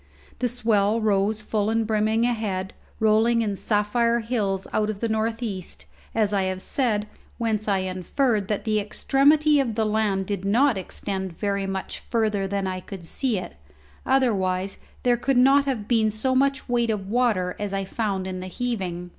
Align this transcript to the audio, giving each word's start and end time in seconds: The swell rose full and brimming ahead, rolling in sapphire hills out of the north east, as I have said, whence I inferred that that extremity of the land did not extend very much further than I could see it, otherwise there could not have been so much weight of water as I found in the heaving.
The 0.39 0.47
swell 0.47 0.99
rose 0.99 1.43
full 1.43 1.69
and 1.69 1.85
brimming 1.85 2.25
ahead, 2.25 2.73
rolling 2.99 3.43
in 3.43 3.55
sapphire 3.55 4.21
hills 4.21 4.65
out 4.73 4.89
of 4.89 4.99
the 4.99 5.07
north 5.07 5.43
east, 5.43 5.85
as 6.15 6.33
I 6.33 6.45
have 6.45 6.63
said, 6.63 7.07
whence 7.37 7.67
I 7.67 7.81
inferred 7.81 8.47
that 8.47 8.65
that 8.65 8.79
extremity 8.81 9.59
of 9.59 9.75
the 9.75 9.85
land 9.85 10.25
did 10.25 10.43
not 10.43 10.75
extend 10.75 11.37
very 11.37 11.67
much 11.67 11.99
further 11.99 12.47
than 12.47 12.65
I 12.65 12.79
could 12.79 13.05
see 13.05 13.37
it, 13.37 13.57
otherwise 14.03 14.79
there 15.03 15.17
could 15.17 15.37
not 15.37 15.65
have 15.65 15.87
been 15.87 16.09
so 16.09 16.33
much 16.33 16.67
weight 16.67 16.89
of 16.89 17.07
water 17.07 17.55
as 17.59 17.71
I 17.71 17.85
found 17.85 18.25
in 18.25 18.39
the 18.39 18.47
heaving. 18.47 19.09